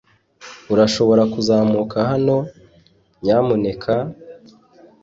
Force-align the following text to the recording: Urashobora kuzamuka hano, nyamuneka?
Urashobora 0.73 1.23
kuzamuka 1.33 1.97
hano, 2.11 2.37
nyamuneka? 3.23 3.93